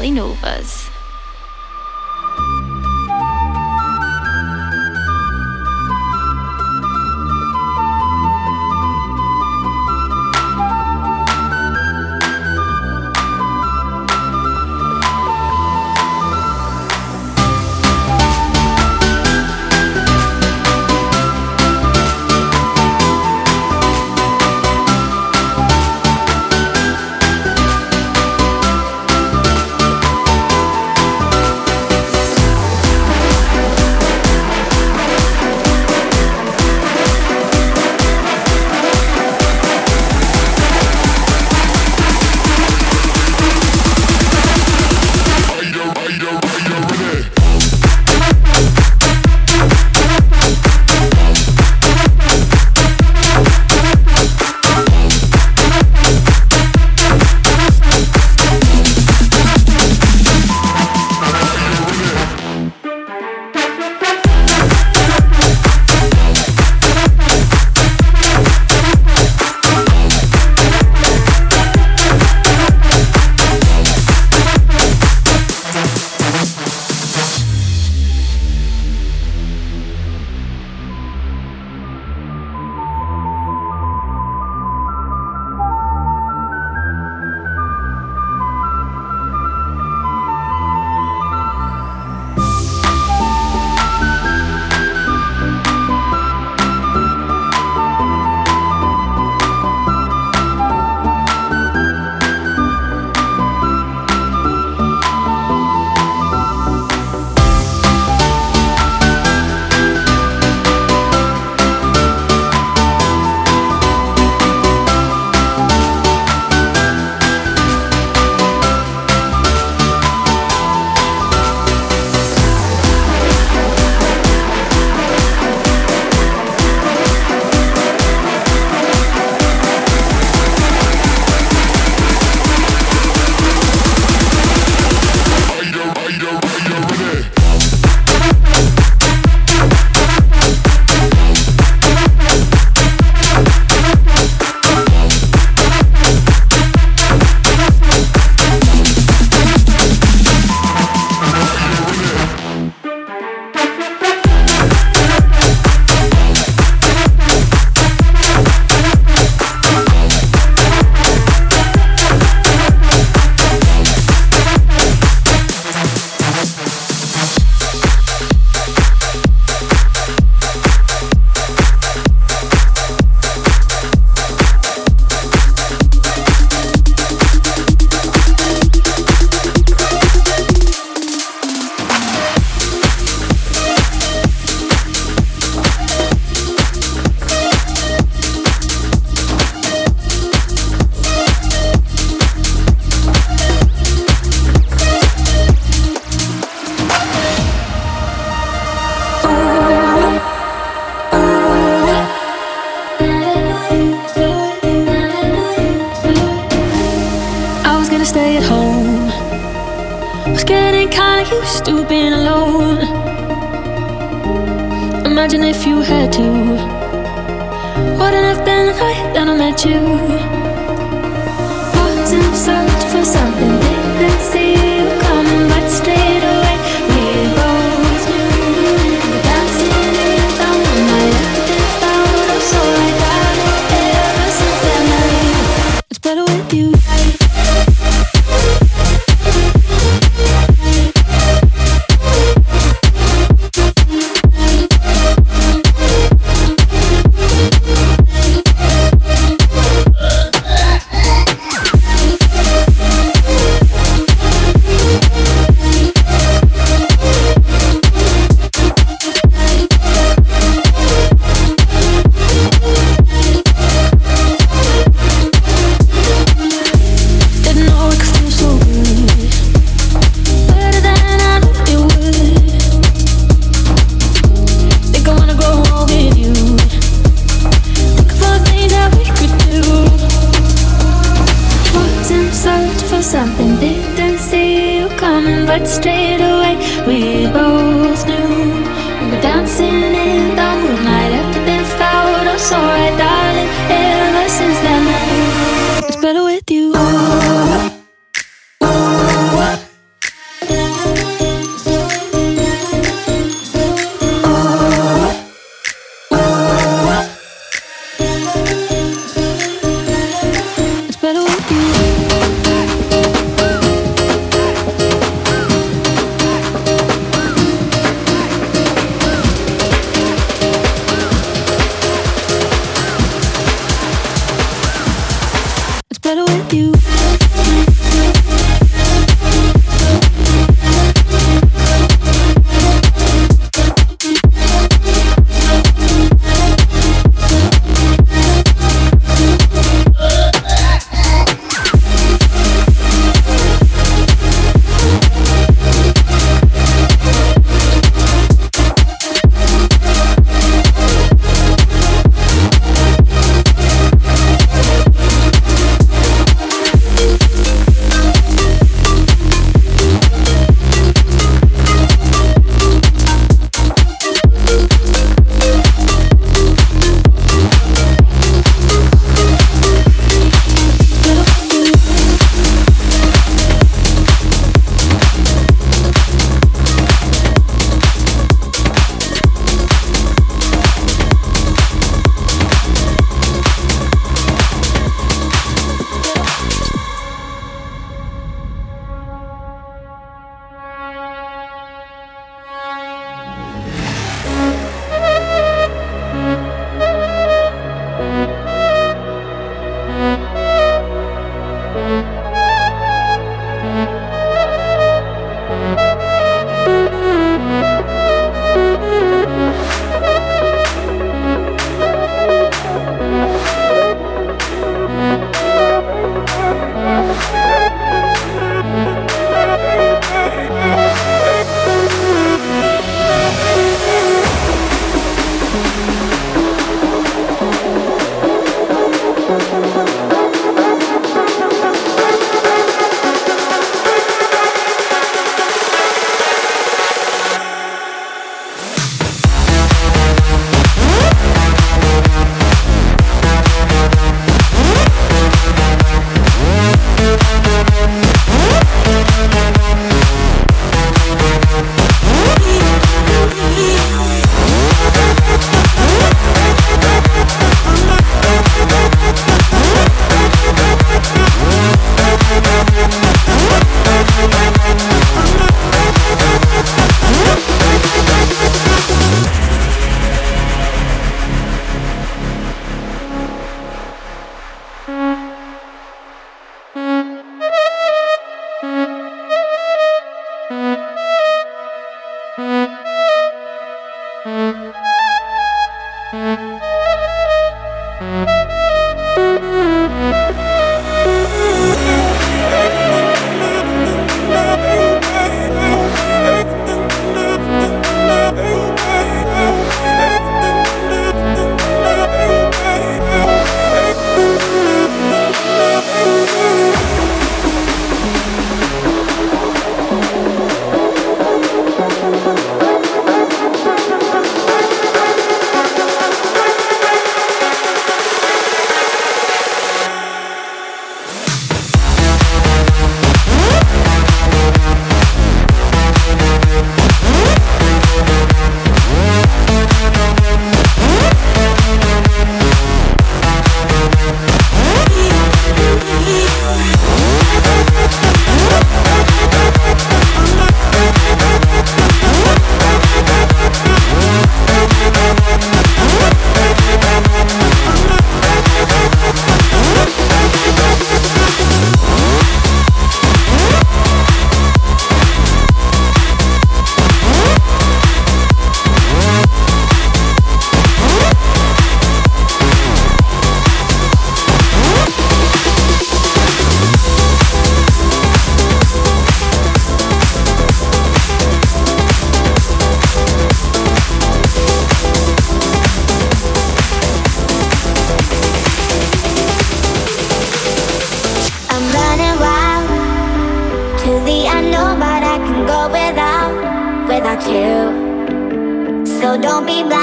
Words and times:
Cali 0.00 0.12
Novas. 0.12 0.89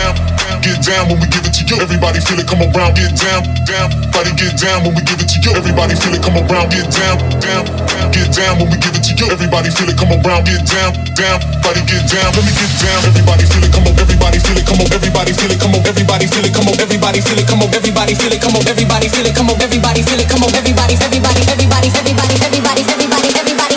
down, 0.00 0.16
get 0.64 0.80
down 0.80 1.04
when 1.12 1.20
we 1.20 1.26
give 1.28 1.44
it 1.44 1.52
to 1.52 1.62
you. 1.68 1.76
Everybody 1.76 2.20
feel 2.24 2.40
it, 2.40 2.48
come 2.48 2.64
around, 2.64 2.96
get 2.96 3.12
down, 3.12 3.44
down, 3.68 3.88
body 4.12 4.32
get 4.32 4.56
down 4.56 4.80
when 4.84 4.96
we 4.96 5.02
give 5.04 5.20
it 5.20 5.28
to 5.28 5.38
you. 5.44 5.52
Everybody 5.52 5.94
feel 5.94 6.16
it, 6.16 6.22
come 6.24 6.40
around, 6.40 6.72
get 6.72 6.88
down, 6.88 7.20
down, 7.44 7.64
get 8.08 8.28
down 8.32 8.56
when 8.56 8.72
we 8.72 8.76
give 8.80 8.96
it 8.96 9.04
to 9.04 9.12
you. 9.12 9.26
Everybody 9.28 9.68
feel 9.68 9.88
it, 9.92 9.98
come 10.00 10.12
around, 10.16 10.48
get 10.48 10.64
down, 10.64 10.96
down, 11.12 11.38
body 11.60 11.84
get 11.84 12.08
down. 12.08 12.32
Let 12.32 12.44
me 12.48 12.52
get 12.56 12.72
down. 12.80 13.00
Everybody 13.12 13.44
feel 13.44 13.64
it, 13.64 13.72
come 13.72 13.84
on, 13.84 13.92
everybody 14.00 14.38
feel 14.40 14.56
it, 14.56 14.64
come 14.64 14.80
on, 14.80 14.88
everybody 14.88 15.32
feel 15.36 15.50
it, 15.52 15.60
come 15.60 15.72
on, 15.76 15.80
everybody 15.84 16.24
feel 16.24 16.40
it, 16.40 16.48
come 16.48 16.64
on, 16.64 16.76
everybody 16.80 17.20
feel 17.20 17.36
it, 17.36 17.46
come 17.46 17.60
on, 17.60 17.68
everybody 17.76 18.14
feel 18.16 18.32
it, 18.32 18.40
come 18.40 18.56
on, 18.56 18.64
everybody 18.64 19.08
feel 19.12 19.26
it, 19.28 19.36
come 19.36 19.50
on, 19.52 19.60
everybody 19.60 20.00
feel 20.00 20.20
it, 20.20 20.28
come 20.32 20.42
on, 20.44 20.54
everybody, 20.56 20.94
everybody, 20.96 21.40
everybody, 21.44 21.88
everybody, 21.92 22.32
everybody, 22.40 22.80
everybody, 22.88 23.28
everybody, 23.36 23.76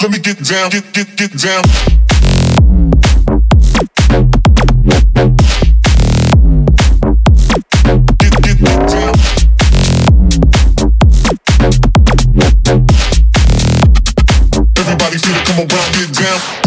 Let 0.00 0.10
me 0.10 0.18
get 0.18 0.38
down, 0.48 0.70
get 0.70 0.92
get 0.92 1.08
get 1.16 1.32
down. 1.36 1.99
I'ma 15.60 15.74
rock 15.74 15.94
it 15.98 16.14
down. 16.14 16.59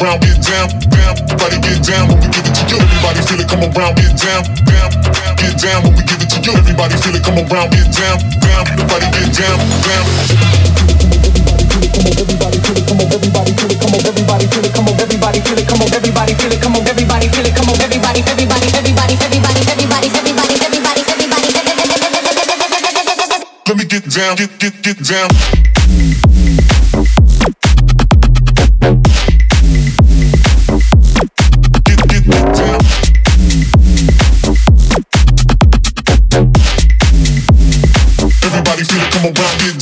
Around, 0.00 0.20
get 0.20 0.40
down, 0.42 0.68
down, 0.92 1.14
body 1.36 1.58
get 1.60 1.80
down 1.82 2.08
when 2.08 2.18
we 2.20 2.28
give 2.28 2.44
it 2.44 2.54
to 2.54 2.64
you. 2.68 2.78
Everybody 2.80 3.20
feel 3.24 3.40
it, 3.40 3.48
come 3.48 3.64
around, 3.64 3.96
get 3.96 4.12
down, 4.16 4.42
down, 4.68 4.90
get 5.40 5.54
down 5.56 5.78
when 5.84 5.92
we 5.96 6.02
give 6.04 6.20
it 6.20 6.28
to 6.32 6.38
you. 6.40 6.52
Everybody 6.56 6.96
feel 7.00 7.16
it, 7.16 7.24
come 7.24 7.38
around, 7.40 7.68
get 7.72 7.88
down, 7.92 8.16
down, 8.42 8.64
body 8.88 9.08
get 9.12 9.28
down, 9.32 9.56
down. 9.84 10.04
Everybody 11.96 12.58
feel 12.60 12.76
it, 12.76 12.84
come 12.86 13.00
on, 13.00 13.08
everybody 13.12 13.52
feel 13.56 13.70
it, 13.70 13.78
come 13.80 13.94
on, 13.94 14.00
everybody 14.04 14.44
feel 14.48 14.64
it, 14.64 14.72
come 14.74 14.86
on, 14.86 14.96
everybody 15.00 15.40
feel 15.40 15.58
it, 15.58 15.66
come 15.66 15.80
on, 15.80 15.92
everybody 15.96 16.36
feel 16.36 16.52
it, 16.52 16.60
come 16.60 16.72
on, 16.76 16.86
everybody 16.86 17.28
feel 17.32 17.46
it, 17.46 17.54
come 17.56 17.68
on, 17.68 17.80
everybody, 17.80 18.20
everybody, 18.26 18.66
everybody, 18.76 19.14
everybody, 19.16 19.56
everybody, 19.56 20.06
everybody, 20.06 20.06
everybody, 20.06 20.66
everybody, 20.66 21.06
Let 23.66 23.76
me 23.76 23.84
get 23.84 24.04
down, 24.10 24.36
get 24.36 24.58
get 24.58 24.74
get 24.82 24.98
down. 25.02 25.28
Get 25.86 26.25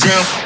drill. 0.05 0.44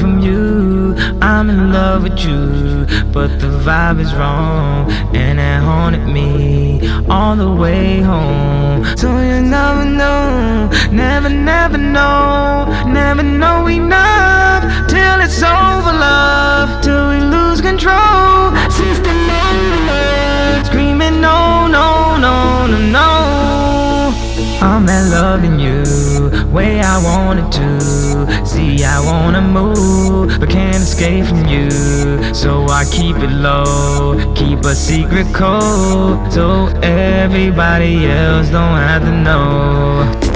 From 0.00 0.20
you. 0.20 0.94
I'm 1.20 1.50
in 1.50 1.72
love 1.72 2.04
with 2.04 2.18
you, 2.20 2.86
but 3.12 3.28
the 3.38 3.50
vibe 3.66 4.00
is 4.00 4.12
wrong, 4.14 4.90
and 5.14 5.38
it 5.38 5.62
haunted 5.62 6.06
me 6.06 6.88
all 7.08 7.36
the 7.36 7.52
way 7.52 8.00
home. 8.00 8.84
So 8.96 9.08
you 9.18 9.42
never 9.42 9.84
know, 9.84 10.70
never, 10.90 11.28
never 11.28 11.76
know, 11.76 12.66
never 12.86 13.22
know 13.22 13.66
enough 13.66 14.62
till 14.88 15.20
it's 15.20 15.42
over, 15.42 15.92
love, 16.08 16.82
till 16.82 17.10
we 17.10 17.20
lose 17.20 17.60
control. 17.60 18.56
System 18.70 19.16
screaming 20.64 21.20
no, 21.20 21.66
no, 21.66 22.16
no, 22.16 22.66
no, 22.66 22.78
no. 22.98 23.10
I'm 24.62 24.86
not 24.86 25.10
loving 25.10 25.58
you 25.60 25.82
way 26.50 26.80
I 26.80 26.96
wanted 27.02 27.52
to. 27.52 27.99
See, 28.44 28.84
I 28.84 29.00
wanna 29.00 29.42
move, 29.42 30.38
but 30.40 30.50
can't 30.50 30.76
escape 30.76 31.26
from 31.26 31.46
you. 31.46 31.70
So 32.34 32.66
I 32.68 32.84
keep 32.90 33.16
it 33.16 33.30
low, 33.30 34.32
keep 34.34 34.60
a 34.64 34.74
secret 34.74 35.26
code, 35.34 36.32
so 36.32 36.66
everybody 36.82 38.06
else 38.06 38.48
don't 38.48 38.78
have 38.88 39.02
to 39.02 39.12
know. 39.12 40.29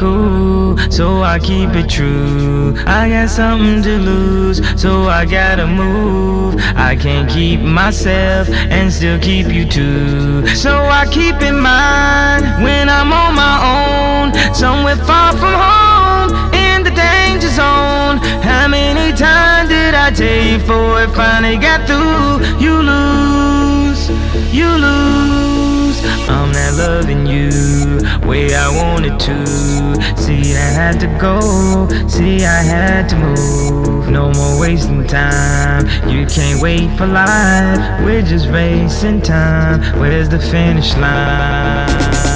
Cool, 0.00 0.78
so 0.90 1.22
I 1.22 1.38
keep 1.38 1.70
it 1.74 1.88
true. 1.88 2.74
I 2.86 3.10
got 3.10 3.28
something 3.28 3.82
to 3.82 3.98
lose, 3.98 4.58
so 4.80 5.02
I 5.02 5.26
gotta 5.26 5.66
move. 5.66 6.56
I 6.74 6.96
can't 6.96 7.28
keep 7.28 7.60
myself 7.60 8.48
and 8.48 8.90
still 8.90 9.20
keep 9.20 9.48
you 9.48 9.66
too. 9.68 10.46
So 10.56 10.72
I 11.00 11.06
keep 11.12 11.36
in 11.42 11.60
mind 11.60 12.64
when 12.64 12.88
I'm 12.88 13.12
on 13.12 13.34
my 13.34 13.56
own, 13.76 14.54
somewhere 14.54 14.96
far 14.96 15.32
from 15.36 15.56
home, 15.68 16.30
in 16.54 16.82
the 16.82 16.92
danger 16.92 17.50
zone. 17.50 18.16
How 18.42 18.68
many 18.68 19.14
times 19.14 19.68
did 19.68 19.94
I 19.94 20.10
tell 20.12 20.42
you 20.48 20.58
before 20.58 21.02
it 21.02 21.10
finally 21.10 21.58
got 21.58 21.86
through? 21.86 22.40
You 22.64 22.74
lose, 22.92 24.08
you 24.50 24.66
lose. 24.66 25.79
I'm 26.30 26.52
not 26.52 26.74
loving 26.74 27.26
you 27.26 27.50
way 28.26 28.54
I 28.54 28.68
wanted 28.82 29.18
to. 29.20 29.46
See, 30.16 30.54
I 30.54 30.70
had 30.80 31.00
to 31.00 31.08
go. 31.18 31.88
See, 32.08 32.44
I 32.44 32.62
had 32.62 33.08
to 33.10 33.16
move. 33.16 34.08
No 34.08 34.30
more 34.32 34.60
wasting 34.60 35.06
time. 35.06 35.86
You 36.08 36.26
can't 36.26 36.60
wait 36.62 36.88
for 36.96 37.06
life. 37.06 38.04
We're 38.04 38.22
just 38.22 38.48
racing 38.48 39.22
time. 39.22 39.80
Where's 39.98 40.28
the 40.28 40.38
finish 40.38 40.94
line? 40.96 42.29